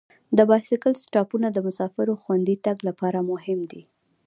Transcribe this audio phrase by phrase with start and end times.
[0.37, 3.81] د بایسکل سټاپونه د مسافرو خوندي تګ لپاره مهم دي.